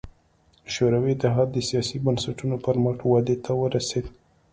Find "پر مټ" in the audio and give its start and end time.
2.65-2.97